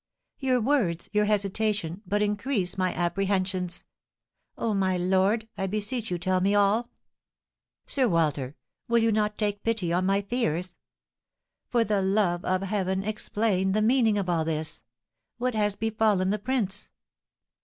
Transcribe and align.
"Your 0.39 0.59
words, 0.59 1.11
your 1.13 1.25
hesitation, 1.25 2.01
but 2.07 2.23
increase 2.23 2.75
my 2.75 2.91
apprehensions. 2.91 3.83
Oh, 4.57 4.73
my 4.73 4.97
lord, 4.97 5.47
I 5.59 5.67
beseech 5.67 6.09
you 6.09 6.17
tell 6.17 6.41
me 6.41 6.55
all! 6.55 6.89
Sir 7.85 8.07
Walter, 8.09 8.55
will 8.87 8.97
you 8.97 9.11
not 9.11 9.37
take 9.37 9.61
pity 9.61 9.93
on 9.93 10.07
my 10.07 10.21
fears? 10.23 10.75
For 11.67 11.83
the 11.83 12.01
love 12.01 12.43
of 12.43 12.63
heaven 12.63 13.03
explain 13.03 13.73
the 13.73 13.81
meaning 13.83 14.17
of 14.17 14.27
all 14.27 14.43
this! 14.43 14.81
What 15.37 15.53
has 15.53 15.75
befallen 15.75 16.31
the 16.31 16.39
prince?" 16.39 16.89